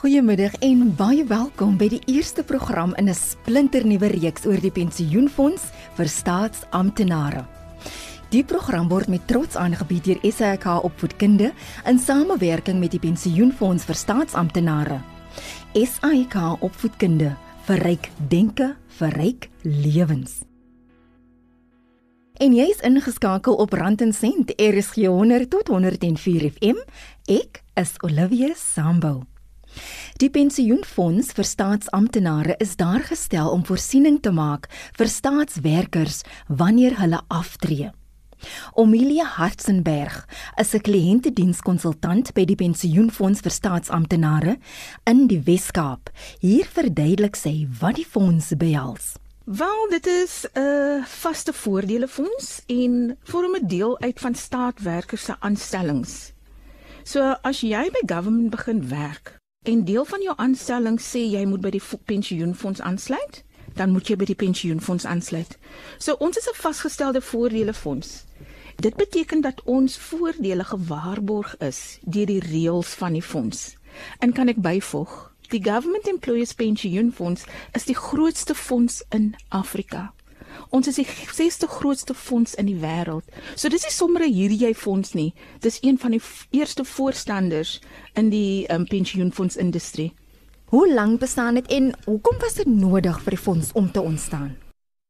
[0.00, 5.62] Goeiemiddag en baie welkom by die eerste program in 'n splinternuwe reeks oor die pensioenfonds
[5.96, 7.44] vir staatsamptenare.
[8.30, 11.52] Die program word met trots aangebied deur SAK Opvoedkunde
[11.84, 15.00] in samewerking met die Pensioenfonds vir Staatsamptenare.
[15.74, 20.40] SAK Opvoedkunde verryk denke, verryk lewens.
[22.38, 26.76] En jy is ingeskakel op Rand en Sent, RSG 100 tot 104 FM.
[27.26, 29.29] Ek is Olivia Sambo.
[30.20, 37.22] Die pensioenfonds vir staatsamptenare is daar gestel om voorsiening te maak vir staatswerkers wanneer hulle
[37.28, 37.90] aftree.
[38.74, 44.58] Omilia Hartzenberg is 'n kliëntedienskonsultant by die pensioenfonds vir staatsamptenare
[45.04, 46.10] in die Wes-Kaap.
[46.40, 49.16] Hier verduidelik sy wat die fonds behels.
[49.44, 55.24] Wel, dit is 'n uh, vaste voordele fonds en vorm 'n deel uit van staatwerkers
[55.24, 56.32] se aanstellings.
[57.04, 61.60] So as jy by government begin werk en deel van jou aanstelling sê jy moet
[61.60, 63.42] by die pensioenfonds aansluit,
[63.76, 65.58] dan moet jy by die pensioenfonds aansluit.
[65.98, 68.24] So ons is 'n vasgestelde voordele fonds.
[68.76, 73.76] Dit beteken dat ons voordele gewaarborg is deur die reëls van die fonds.
[74.18, 80.14] En kan ek byvoeg, die Government Employees Pension Fonds is die grootste fonds in Afrika.
[80.68, 83.24] Ons is die sesde grootste fonds in die wêreld.
[83.56, 85.34] So dis nie sommer 'n hierdie jy fonds nie.
[85.60, 87.80] Dis een van die eerste voorstanders
[88.14, 90.14] in die um, pensioenfonds industrie.
[90.70, 94.56] Hoe lank bestaan dit en hoekom was dit nodig vir die fonds om te ontstaan?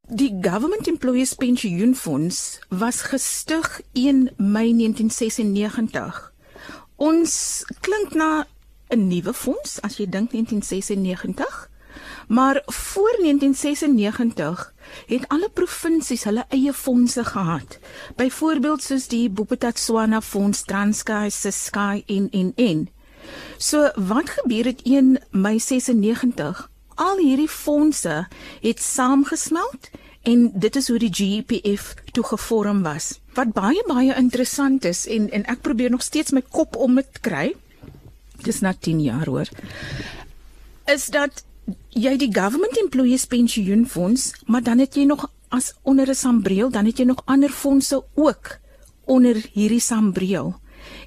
[0.08, 6.32] Die Government Employees Pension Fonds was gestig 1 Mei 1996.
[6.96, 8.46] Ons klink na
[8.90, 11.69] 'n nuwe fonds as jy dink 1996.
[12.30, 14.74] Maar voor 1996
[15.06, 17.78] het alle provinsies hulle eie fondse gehad.
[18.16, 22.88] Byvoorbeeld soos die Bophuthatswana Fonds, Transkei, Ciskei en en en.
[23.58, 26.70] So wat gebeur het 1 Mei 96?
[26.94, 28.28] Al hierdie fondse
[28.60, 29.90] het saamgesmelt
[30.22, 33.18] en dit is hoe die GEPF toe gevorm was.
[33.34, 37.20] Wat baie baie interessant is en en ek probeer nog steeds my kop om dit
[37.20, 37.54] kry
[38.42, 39.48] dis na 10 jaar hoor.
[40.84, 41.44] Is dat
[41.88, 46.70] jy die government employees pension fonds, maar dan het jy nog as onder 'n sambreel,
[46.70, 48.58] dan het jy nog ander fondse ook
[49.04, 50.60] onder hierdie sambreel.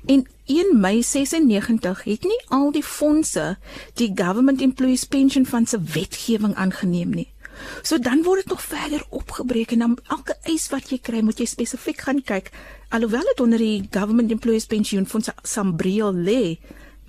[0.06, 3.58] En 1 Mei 96 het nie al die fondse
[3.94, 7.34] die government employees pension fund se wetgewing aangeneem nie.
[7.82, 11.40] So dan word dit nog verder opgebreek en dan elke eis wat jy kry, moet
[11.40, 12.52] jy spesifiek gaan kyk
[12.94, 16.42] alhoewel dit onder die government employees pension fund se sambreel lê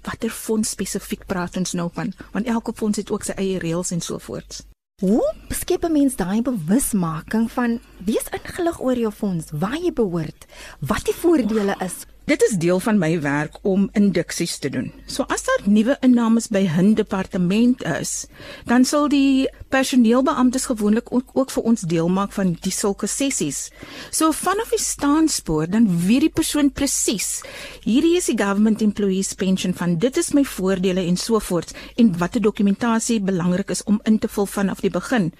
[0.04, 3.91] watter fonds spesifiek praat ons nou van want elke fonds het ook sy eie reëls
[3.97, 4.62] en so voort.
[5.03, 10.47] Hoe skep 'n mens daai bewusmaking van wees ingelig oor jou fonds, waar jy behoort,
[10.78, 14.86] wat die voordele is Dit is deel van my werk om induksies te doen.
[15.12, 18.26] So as daar nuwe innames by 'n departement is,
[18.64, 23.70] dan sal die personeelbeamptes gewoonlik ook, ook vir ons deel maak van die sulke sessies.
[24.10, 27.42] So vanaf die staanspoor dan weet die persoon presies,
[27.82, 32.18] hierdie is die government employees pension van dit is my voordele en so voort en
[32.18, 35.32] watter dokumentasie belangrik is om in te vul vanaf die begin.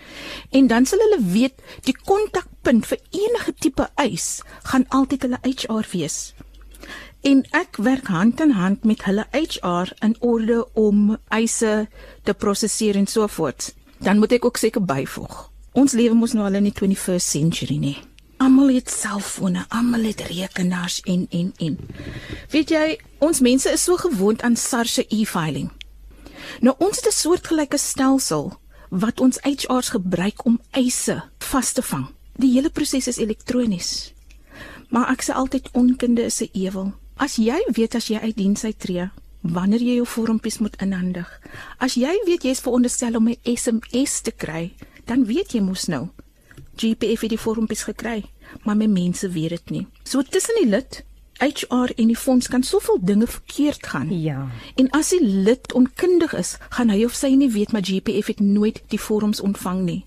[0.51, 5.89] En dan sal hulle weet die kontakpunt vir enige tipe eis gaan altyd hulle HR
[5.91, 6.34] wees
[7.25, 11.87] en ek werk hand in hand met hulle HR in orde om eise
[12.23, 13.73] te prosesseer en so voort.
[14.05, 15.37] Dan moet ek ook seker byvoeg.
[15.73, 17.97] Ons lewe mos nou al in die 21st century nie.
[18.45, 21.79] Almal het selfone, almal het rekenaars en en en.
[22.53, 25.71] Weet jy, ons mense is so gewoond aan SARS se e-filing.
[26.61, 28.53] Nou ons het 'n soortgelyke stelsel
[28.91, 32.07] wat ons HR's gebruik om eise vas te vang.
[32.37, 34.13] Die hele proses is elektronies.
[34.89, 36.93] Maar ek sê altyd onkunde is 'n ewel.
[37.17, 39.11] As jy weet as jy uit diens uittreë,
[39.55, 41.29] wanneer jy jou vormpies moet inhandig.
[41.79, 44.75] As jy weet jy is veronderstel om 'n SMS te kry,
[45.07, 46.09] dan weet jy mos nou.
[46.77, 48.25] GPF het die vormpies gekry,
[48.65, 49.87] maar my mense weet dit nie.
[50.05, 51.05] So tussen die lid
[51.39, 54.11] HR en die fonds kan soveel dinge verkeerd gaan.
[54.21, 54.49] Ja.
[54.75, 58.41] En as die lid onkundig is, gaan hy of sy nie weet maar GPF het
[58.41, 60.05] nooit die vorms ontvang nie.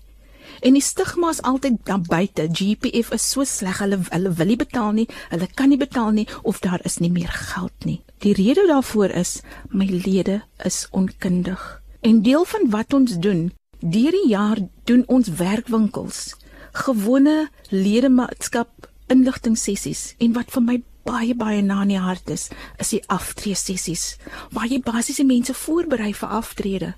[0.60, 2.48] En die stigma is altyd daar buite.
[2.52, 3.78] GPF is so sleg.
[3.78, 5.08] Hulle hulle wil nie betaal nie.
[5.30, 8.00] Hulle kan nie betaal nie of daar is nie meer geld nie.
[8.24, 9.40] Die rede daarvoor is
[9.70, 11.82] my lede is onkundig.
[12.00, 16.34] En deel van wat ons doen, deur die jaar doen ons werkwinkels,
[16.72, 20.76] gewone ledemaatskap inligting sessies en wat vir my
[21.08, 22.48] baie baie na in die hart is,
[22.82, 24.18] is die aftree sessies
[24.52, 26.90] waar jy basies die mense voorberei vir aftrede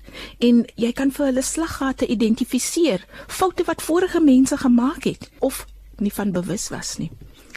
[0.47, 5.65] en jy kan vir hulle slaggate identifiseer, foute wat vorige mense gemaak het of
[6.01, 7.11] nie van bewus was nie.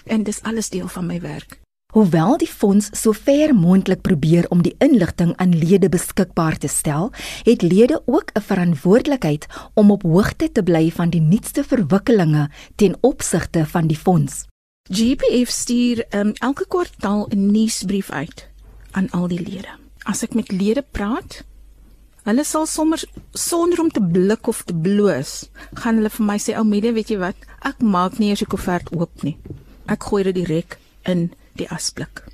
[0.06, 1.58] En dis alles deel van my werk.
[1.94, 7.12] Hoewel die fonds sover moontlik probeer om die inligting aan lede beskikbaar te stel,
[7.46, 12.96] het lede ook 'n verantwoordelikheid om op hoogte te bly van die nuutste verwikkelinge ten
[13.00, 14.44] opsigte van die fonds.
[14.84, 18.48] GPF stuur um, elke kwartaal 'n nuusbrief uit
[18.90, 19.72] aan al die lede.
[20.02, 21.44] As ek met lede praat,
[22.22, 26.52] hulle sal sommer sonder om te blik of te bloos, gaan hulle vir my sê,
[26.56, 27.36] "Ou Media, weet jy wat?
[27.62, 29.38] Ek maak nie eers die koevert oop nie.
[29.88, 32.24] Ek gooi dit direk in die asblik."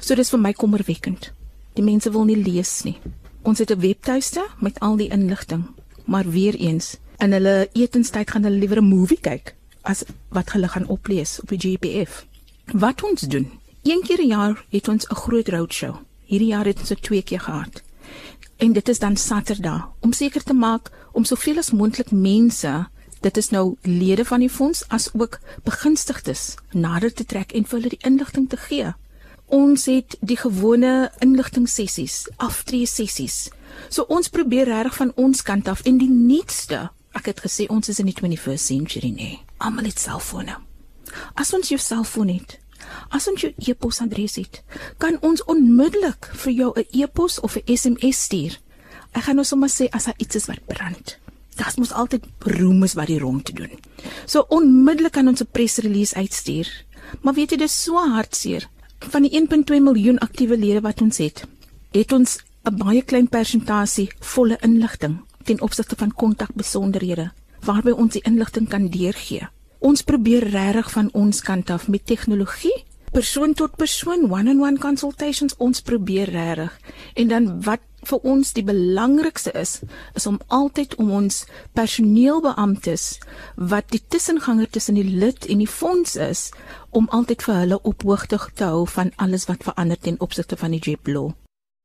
[0.00, 1.30] So dis vir my kommerwekkend.
[1.74, 2.98] Die mense wil nie lees nie.
[3.42, 5.64] Ons het 'n webtuiste met al die inligting,
[6.04, 9.54] maar weer eens, in hulle etenstyd gaan hulle liewer 'n movie kyk
[9.86, 10.02] as
[10.34, 12.24] wat hulle gaan oplees op die GPF.
[12.72, 13.50] Wat ons doen?
[13.82, 15.94] Een keer 'n jaar het ons 'n groot roadshow.
[16.24, 17.82] Hierdie jaar het ons dit twee keer gehad.
[18.56, 22.86] En dit is dan Saterdag om seker te maak om soveel as moontlik mense,
[23.20, 27.78] dit is nou lede van die fonds as ook begunstigdes nader te trek en vir
[27.78, 28.94] hulle die inligting te gee.
[29.46, 33.48] Ons het die gewone inligting sessies, aftree sessies.
[33.88, 36.88] So ons probeer reg van ons kant af en die nuutste.
[37.16, 39.40] Ek het gesê ons is in die 21st century nee.
[39.64, 40.58] Almal het selfone.
[41.40, 42.58] As ons jou selfoon het,
[43.14, 44.60] as ons jou e-posadres het,
[45.00, 48.60] kan ons onmiddellik vir jou 'n e-pos of 'n SMS stuur.
[49.12, 51.18] Ek gaan nou sommer sê as daar iets is wat brand.
[51.56, 53.70] Dit moet altyd roemes wat die rond te doen.
[54.26, 56.84] So onmiddellik kan ons 'n pressrelease uitstuur.
[57.22, 58.68] Maar weet jy dis so hartseer.
[58.98, 61.46] Van die 1.2 miljoen aktiewe lede wat ons het,
[61.92, 67.30] het ons 'n baie klein persentasie volle inligting ten opsigte van kontakbesonderhede
[67.66, 69.48] waarby ons die inligting kan deurgee.
[69.78, 72.74] Ons probeer regtig van ons kant af met tegnologie,
[73.12, 76.80] persoon tot persoon, one-on-one -on -one consultations, ons probeer regtig.
[77.14, 79.80] En dan wat vir ons die belangrikste is,
[80.14, 83.18] is om altyd om ons personeelbeamptes
[83.56, 86.50] wat die tussenganger tussen die lid en die fonds is,
[86.90, 90.70] om altyd vir hulle op hoogte te hou van alles wat verander ten opsigte van
[90.70, 91.32] die JEP law.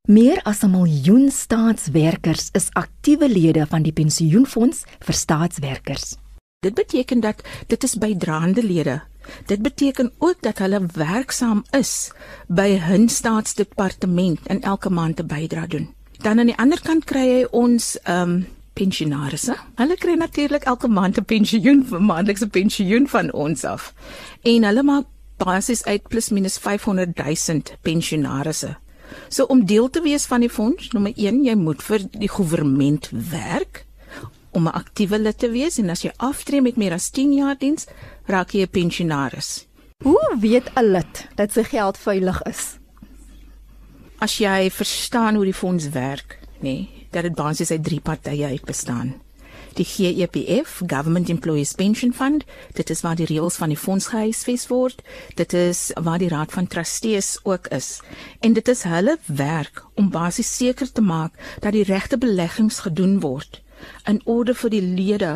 [0.10, 6.16] Meer as 'n miljoen staatswerkers is aktiewe lede van die pensioenfonds vir staatswerkers.
[6.60, 9.02] Dit beteken dat dit is bydraende lede.
[9.46, 12.12] Dit beteken ook dat hulle werksaam is
[12.48, 15.94] by 'n staatsdepartement en elke maand 'n bydrae doen.
[16.18, 19.56] Dan aan die ander kant kry hy ons ehm um, pensionaarsse.
[19.76, 23.94] Hulle kry natuurlik elke maand 'n pensioen, 'n maandelikse pensioen van ons af.
[24.42, 25.06] En hulle maak
[25.38, 28.78] basies uit plus minus 500 000 pensionaarsse.
[29.30, 33.00] So om deel te wees van die fonds, nommer 1, jy moet vir die regering
[33.32, 33.86] werk
[34.52, 37.58] om 'n aktiewe lid te wees en as jy aftree met meer as 10 jaar
[37.58, 37.88] diens,
[38.26, 39.68] raak jy 'n pensionaris.
[40.04, 42.78] Hoe weet 'n lid dat sy geld veilig is?
[44.20, 48.46] As jy verstaan hoe die fonds werk, nê, nee, dat dit basies uit drie partye
[48.46, 49.22] uit bestaan.
[49.74, 54.68] Die GEPF, Government Employees Pension Fund, dit is waar die reëls van die fonds gehuisves
[54.68, 55.00] word.
[55.36, 58.02] Dit is waar die raad van trustees ook is.
[58.40, 63.20] En dit is hulle werk om basies seker te maak dat die regte beleggings gedoen
[63.24, 63.62] word
[64.06, 65.32] in orde vir die lede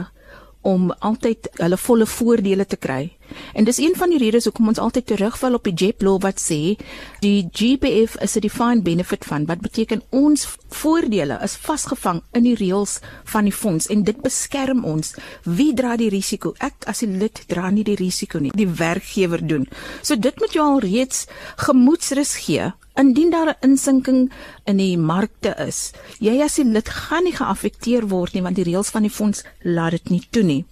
[0.62, 3.15] om altyd hulle volle voordele te kry.
[3.54, 6.40] En dis een van die redes hoekom ons altyd terugval op die JEP law wat
[6.42, 6.78] sê
[7.20, 12.56] die GBF is 'n defined benefit fund wat beteken ons voordele is vasgevang in die
[12.56, 15.16] reëls van die fonds en dit beskerm ons.
[15.44, 16.54] Wie dra die risiko?
[16.60, 18.52] Ek as 'n lid dra nie die risiko nie.
[18.56, 19.68] Die werkgewer doen.
[20.02, 24.32] So dit moet jou al reeds gemoedsrus gee Indien daar 'n insinking
[24.64, 28.64] in die markte is, jy as 'n lid gaan nie geaffekteer word nie want die
[28.64, 30.66] reëls van die fonds laat dit nie toe nie.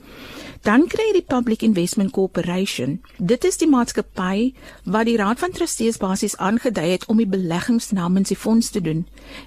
[0.63, 3.01] Dan kry jy die Public Investment Corporation.
[3.20, 4.53] Dit is die maatskappy
[4.88, 8.79] wat die Raad van Trustees basies aangedui het om die beleggings namens die fonds te
[8.79, 9.01] doen.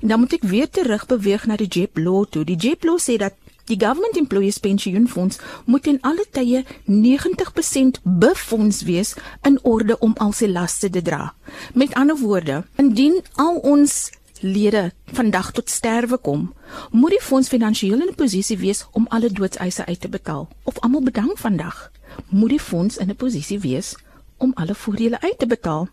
[0.04, 2.44] En dan moet ek weer terug beweeg na die JEP law toe.
[2.44, 3.32] Die JEP law sê dat
[3.66, 10.12] Die Government Employees Pension Fonds moet in alle tye 90% befonds wees in orde om
[10.23, 11.32] al sy laste te dra.
[11.75, 13.96] Met ander woorde, indien al ons
[14.40, 16.55] lede vandag tot sterwe kom,
[16.90, 20.49] moet die fonds finansiëel in 'n posisie wees om alle doodseise uit te betaal.
[20.62, 21.90] Of almal bedank vandag,
[22.28, 23.97] moet die fonds in 'n posisie wees
[24.37, 25.88] om alle voordele uit te betaal.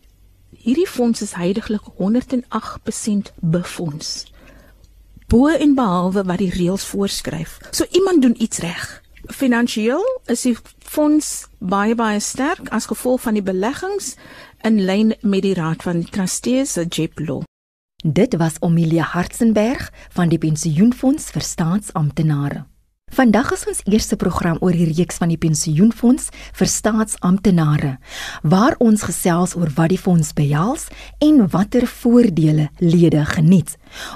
[0.50, 4.32] Hierdie fonds is heidaglik 108% befonds
[5.34, 7.58] bo en behalwe wat die reëls voorskryf.
[7.72, 9.02] So iemand doen iets reg.
[9.24, 14.14] Finansieel is die fonds baie baie sterk as gevolg van die beleggings
[14.62, 17.42] in lyn met die raad van trustees se JEPLO.
[18.06, 22.66] Dit was Omilia Hartzenberg van die Pensioenfonds vir Staatsamptenare.
[23.14, 27.92] Vandag is ons eerste program oor die reeks van die pensioenfonds vir staatsamptenare
[28.50, 30.88] waar ons gesels oor wat die fonds behels
[31.22, 33.76] en watter voordele lede geniet.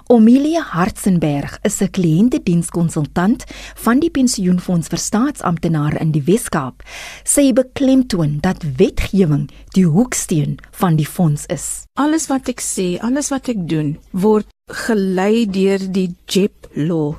[0.10, 3.46] Omilia Hartzenberg is 'n kliëntedienskonsultant
[3.86, 6.82] van die pensioenfonds vir staatsamptenare in die Wes-Kaap.
[7.24, 11.86] Sy beklemtoon dat wetgewing die hoeksteen van die fonds is.
[11.94, 17.16] Alles wat ek sê, alles wat ek doen, word gelei deur die JEP law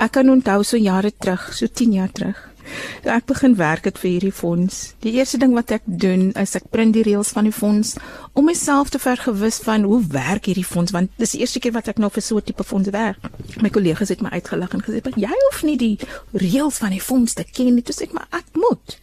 [0.00, 2.38] Ek kan onthou so jare terug, so 10 jaar terug.
[3.02, 4.78] Toe ek begin werk het vir hierdie fonds.
[5.04, 7.96] Die eerste ding wat ek doen is ek print die reëls van die fonds
[8.32, 11.90] om myself te vergewis van hoe werk hierdie fonds want dis die eerste keer wat
[11.92, 13.20] ek nou vir so 'n tipe fonds werk.
[13.60, 15.98] My kollegas het my uitgelag en gesê, "Jy hoef nie die
[16.32, 18.98] reëls van die fonds te ken nie." Toe sê ek, "Maar ek moet."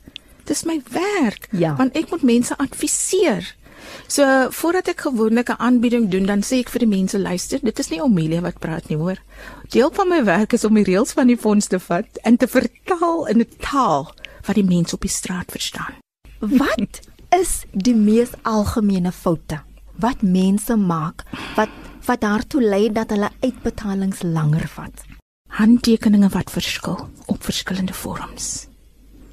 [0.46, 1.48] Dis my werk.
[1.52, 1.76] Ja.
[1.76, 3.56] Want ek moet mense adviseer.
[4.08, 7.80] So voordat ek gewoonlik 'n aanbieding doen, dan sê ek vir die mense, luister, dit
[7.80, 9.18] is nie Omelia wat praat nie, hoor.
[9.70, 12.48] Deel van my werk is om die reëls van die fonds te vat en te
[12.48, 14.14] vertaal in 'n taal
[14.46, 15.94] wat die mense op die straat verstaan.
[16.62, 19.60] Wat is die mees algemene foute
[20.00, 21.24] wat mense maak
[21.56, 21.70] wat
[22.06, 25.04] wat daartoe lei dat hulle uitbetalings langer vat?
[25.50, 28.68] Handtekeninge wat verskil op verskillende vorms.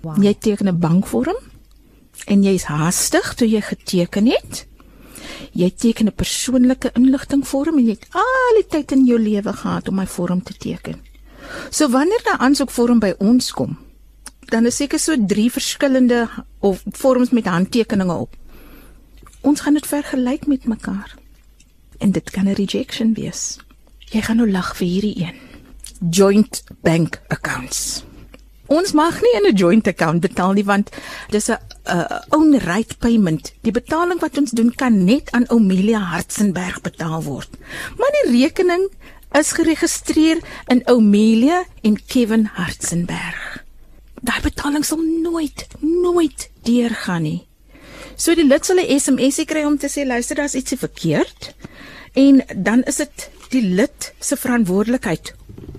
[0.00, 0.22] Wow.
[0.22, 1.36] Jy teken 'n bankvorm
[2.26, 4.66] en jy's haastig toe jy geteken het.
[5.52, 9.88] Jy teken 'n persoonlike inligtingvorm en jy het al die tyd in jou lewe gehad
[9.88, 11.00] om my vorm te teken.
[11.70, 13.78] So wanneer daai aansoekvorm by ons kom,
[14.50, 16.28] dan is seker so drie verskillende
[16.60, 18.36] of vorms met handtekeninge op.
[19.40, 21.14] Ons gaan dit vergelyk met mekaar.
[21.98, 23.58] En dit kan 'n rejection wees.
[23.98, 25.36] Jy gaan nou lag vir hierdie een.
[26.10, 28.04] Joint bank accounts.
[28.74, 30.90] Ons mag nie in 'n joint account betaal nie want
[31.30, 33.52] dis 'n uh, own right payment.
[33.62, 37.50] Die betaling wat ons doen kan net aan Omelia Hartzenberg betaal word.
[37.98, 38.90] Maar die rekening
[39.38, 43.64] is geregistreer in Omelia en Kevin Hartzenberg.
[44.22, 47.46] Daai betaling sal nooit nooit deurgaan nie.
[48.16, 51.54] So die lid sal 'n SMS kry om te sê luister, daar's ietsie verkeerd.
[52.14, 55.34] En dan is dit die lid se verantwoordelikheid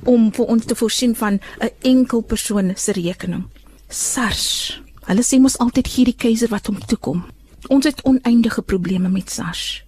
[0.05, 3.43] om vir ons te voorsien van 'n enkel persoon se rekening.
[3.89, 4.81] SARS.
[5.05, 7.25] Hulle sê mos altyd hierdie keiser wat hom toe kom.
[7.67, 9.83] Ons het oneindige probleme met SARS.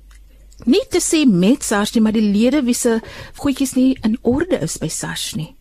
[0.66, 3.02] Nie te sê met SARS nie, maar die lede wie se
[3.36, 5.56] goedjies nie in orde is by SARS nie.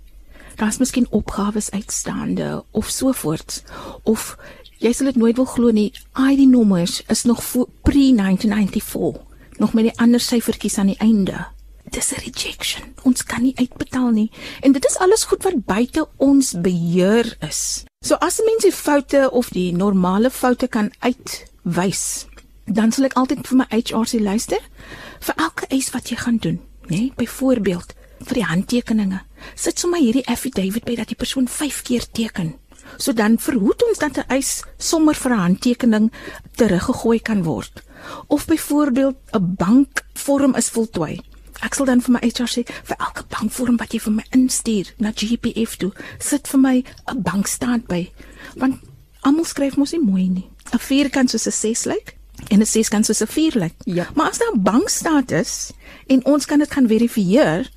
[0.57, 3.63] Daar's miskien opgawes uitstaande of so voorts
[4.03, 4.37] of
[4.79, 7.43] jy sal dit nooit wil glo nie, ID nommers is nog
[7.83, 9.21] pre 1994,
[9.59, 11.47] nog met die ander syfertjies aan die einde
[11.91, 12.95] dis 'n rejection.
[13.03, 14.31] Ons kan nie uitbetaal nie.
[14.61, 17.85] En dit is alles goed wat buite ons beheer is.
[18.01, 22.27] So as 'n mens die foute of die normale foute kan uitwys,
[22.65, 24.61] dan sal ek altyd vir my HR sê luister
[25.21, 26.97] vir elke eis wat jy gaan doen, nê?
[26.97, 27.13] Nee?
[27.17, 29.21] Byvoorbeeld vir die handtekeninge.
[29.55, 32.55] Sit sommer hierdie affidavit by dat die persoon 5 keer teken.
[32.97, 36.13] So dan verhoed ons dat 'n eis sommer vir 'n handtekening
[36.57, 37.83] teruggegooi kan word.
[38.27, 41.21] Of byvoorbeeld 'n bankvorm is voltooi.
[41.65, 44.93] Ek sal dan vir my HR sê vir elke bankvorm wat jy vir my instuur
[44.99, 48.11] na GPF toe, sit vir my 'n bankstaat by.
[48.57, 48.81] Want
[49.23, 50.51] almal skryf mos nie mooi nie.
[50.73, 52.17] 'n 4 kan soos 'n 6 lyk
[52.51, 53.75] en 'n 6 kan soos 'n 4 lyk.
[53.85, 54.07] Ja.
[54.15, 55.73] Maar as daar 'n bankstaat is
[56.07, 57.71] en ons kan dit gaan verifieer,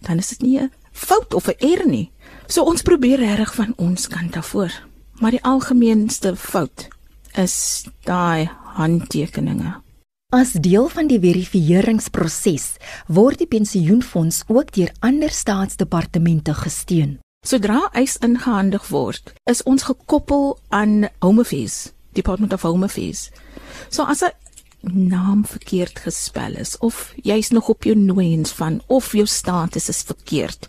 [0.00, 2.10] dan is dit nie 'n fout of 'n error nie.
[2.46, 4.72] So ons probeer reg van ons kant af voor.
[5.20, 6.88] Maar die algemeenste fout
[7.34, 9.80] is daai handtekeninge.
[10.32, 12.62] As deel van die verifiseringsproses
[13.12, 17.18] word die pensioenfonds ook deur ander staatsdepartemente gesteun.
[17.44, 23.26] Sodra eis ingehandig word, is ons gekoppel aan Home Affairs, Department of Home Affairs.
[23.90, 24.32] So as 'n
[25.12, 30.02] naam verkeerd gespel is of jy's nog op jou nooiens van of jou status is
[30.02, 30.66] verkeerd,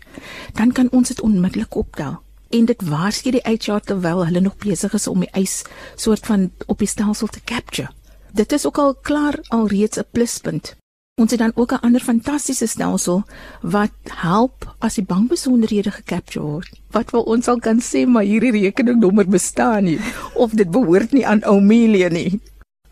[0.52, 4.92] dan kan ons dit onmiddellik optel en dit waarsku die HR terwyl hulle nog besig
[4.92, 5.62] is om die eis
[5.96, 7.88] soort van op die stelsel te capture
[8.34, 10.76] dit is ook al klaar alreeds 'n pluspunt.
[11.14, 13.22] Ons het dan ook 'n ander fantastiese stelsel
[13.60, 16.80] wat help as die bankbesonderhede gecapture word.
[16.90, 19.98] Wat wil ons al kan sê maar hierdie rekeningnommer bestaan nie
[20.34, 22.40] of dit behoort nie aan Omelia nie.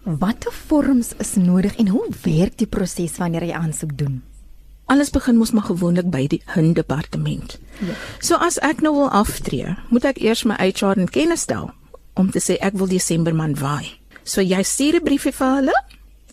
[0.03, 4.23] Watter vorms is nodig en hoe werk die proses wanneer jy aansoek doen?
[4.85, 7.59] Alles begin mos maar gewoonlik by die hun departement.
[7.79, 7.95] Ja.
[8.19, 11.71] So as ek nou wil aftree, moet ek eers my HR in kennis stel
[12.15, 14.02] om te sê ek wil Desember maand waai.
[14.25, 15.77] So jy stuur 'n briefie vir hulle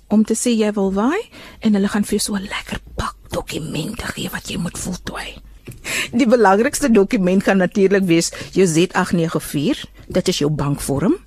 [0.08, 1.22] om te sê jy wil waai
[1.62, 5.38] en hulle gaan vir jou so 'n lekker pak dokumente gee wat jy moet voltooi.
[6.12, 9.86] Die belangrikste dokument gaan natuurlik wees jou Z894.
[10.08, 11.18] Dit is jou bankvorm.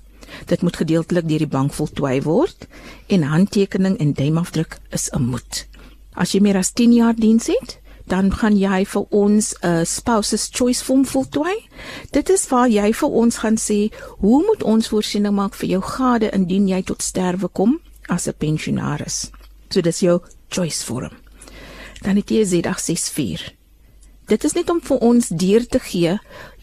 [0.45, 2.67] Dit moet gedeeltelik deur die bank voltooi word
[3.07, 5.67] en handtekening en duimafdruk is 'n moet.
[6.13, 9.85] As jy meer as 10 jaar diens het, dan gaan jy vir ons 'n uh,
[9.85, 11.69] spouses choice form voltooi.
[12.11, 15.81] Dit is waar jy vir ons gaan sê hoe moet ons voorsiening maak vir jou
[15.81, 19.31] gade indien jy tot sterwe kom as 'n pensionaris.
[19.69, 21.11] So dis jou choice vorm.
[22.01, 23.53] Dan het jy Z864.
[24.25, 26.13] Dit is net om vir ons deur te gee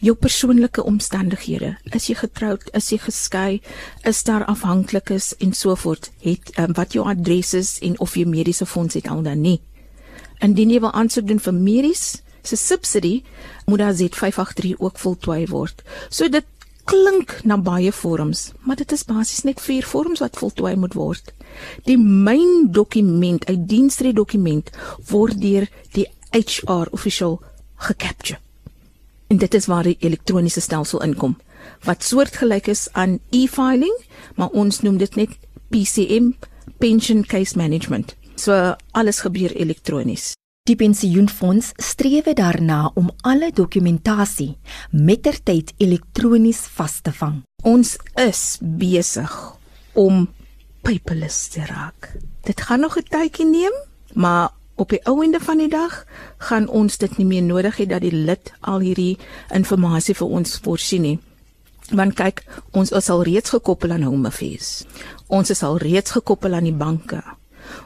[0.01, 1.75] jou persoonlike omstandighede.
[1.93, 2.63] Is jy getroud?
[2.73, 3.61] Is jy geskei?
[4.03, 6.09] Is daar afhanklikes en so voort?
[6.25, 9.59] Het um, wat jou adres is en of jy mediese fonds het al dan nie.
[10.41, 13.23] Indien jy wil aansoek doen vir medies se subsidie,
[13.69, 15.83] moet daar Z583 ook voltooi word.
[16.09, 16.45] So dit
[16.89, 21.33] klink na baie vorms, maar dit is basies net vier vorms wat voltooi moet word.
[21.85, 24.69] Die myn dokument, 'n diensrede dokument
[25.09, 27.41] word deur die HR official
[27.75, 28.39] gecapture.
[29.27, 31.37] En dit is waar die elektroniese stelsel inkom
[31.85, 33.97] wat soortgelyk is aan e-filing,
[34.35, 35.29] maar ons noem dit net
[35.69, 36.31] PCM,
[36.77, 38.15] Pension Case Management.
[38.41, 40.31] So alles gebeur elektronies.
[40.65, 44.55] Die pensioenfonds streef daarna om alle dokumentasie
[44.89, 47.41] mettertyd elektronies vas te vang.
[47.61, 49.35] Ons is besig
[49.93, 50.23] om
[50.81, 52.15] paperless te raak.
[52.47, 53.75] Dit gaan nog 'n tydjie neem,
[54.13, 56.05] maar op die ou einde van die dag
[56.37, 59.17] gaan ons dit nie meer nodig hê dat die lid al hierdie
[59.53, 61.19] inligting vir ons voorsien nie.
[61.91, 64.85] Want kyk, ons is al reeds gekoppel aan Home Affairs.
[65.27, 67.23] Ons is al reeds gekoppel aan die banke.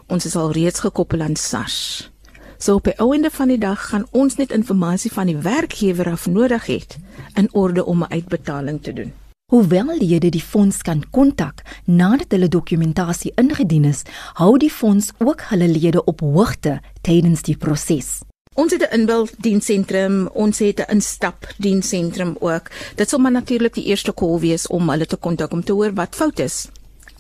[0.08, 2.12] Ons is al reeds gekoppel aan SARS.
[2.58, 6.28] So op die einde van die dag gaan ons net inligting van die werkgewer af
[6.28, 6.98] nodig het
[7.36, 9.14] in orde om 'n uitbetaling te doen.
[9.46, 14.02] Hoewel lede die fonds kan kontak nadat hulle dokumentasie ingedien is,
[14.34, 18.20] hou die fonds ook hulle lede op hoogte tydens die proses.
[18.54, 22.72] Ons het 'n inbeldiensentrum, ons het 'n instap diensentrum ook.
[22.96, 25.94] Dit sal maar natuurlik die eerste kol wees om hulle te kontak om te hoor
[25.94, 26.68] wat fout is.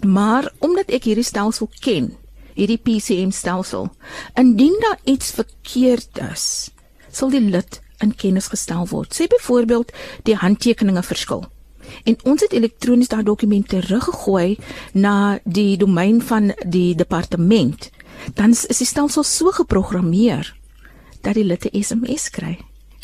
[0.05, 2.15] Maar omdat ek hierdie stelsel ken,
[2.55, 3.89] hierdie PCM stelsel.
[4.39, 6.71] Indien daar iets verkeerd is,
[7.11, 9.13] sal die lid in kennis gestel word.
[9.15, 9.91] Sê byvoorbeeld
[10.27, 11.45] die handtekeninge verskil.
[12.03, 14.57] En ons het elektronies daai dokumente teruggegooi
[14.93, 17.89] na die domein van die departement.
[18.33, 20.49] Dan is die stelsel so geprogrammeer
[21.21, 22.57] dat die lid 'n SMS kry.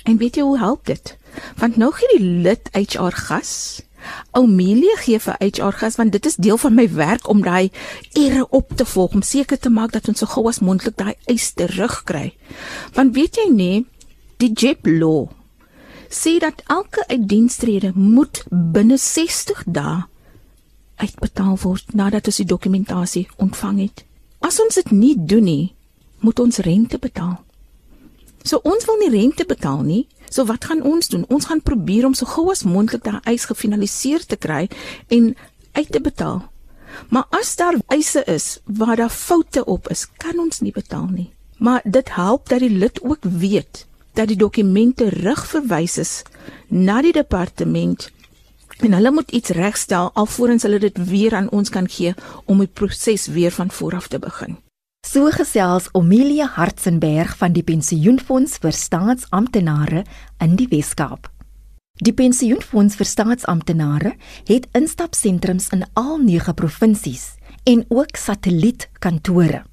[0.03, 1.17] En weet jy hoe help dit?
[1.57, 3.81] Want nou gee die lid HR gas
[4.37, 7.71] Oumelia gee vir HR gas want dit is deel van my werk om daai
[8.13, 11.15] ere op te volg om seker te maak dat ons so gou as moontlik daai
[11.25, 12.31] eis terugkry.
[12.93, 13.85] Want weet jy nie,
[14.37, 15.29] die JEP law
[16.11, 20.01] sê dat elke uitdienstrede moet binne 60 dae
[21.01, 24.03] uitbetaal word nadat ons die dokumentasie ontvang het.
[24.41, 25.73] As ons dit nie doen nie,
[26.21, 27.39] moet ons rente betaal.
[28.43, 30.03] So ons wil nie rente betaal nie.
[30.31, 31.25] So wat gaan ons doen?
[31.27, 34.69] Ons gaan probeer om so gou as moontlik daai eis gefinaliseer te kry
[35.11, 35.33] en
[35.75, 36.39] uit te betaal.
[37.11, 41.29] Maar as daar eise is waar daar foute op is, kan ons nie betaal nie.
[41.59, 46.23] Maar dit help dat die lid ook weet dat die dokumente terugverwys is
[46.67, 48.09] na die departement
[48.81, 52.15] en hulle moet iets regstel alvorens hulle dit weer aan ons kan gee
[52.45, 54.57] om die proses weer van voor af te begin.
[55.01, 60.03] So gesels Omelia Hartzenberg van die Pensioenfonds vir Staatsamptenare
[60.39, 61.25] in die Wes-Kaap.
[62.05, 64.13] Die Pensioenfonds vir Staatsamptenare
[64.45, 67.33] het instapsentrums in al 9 provinsies
[67.65, 69.63] en ook satellietkantore.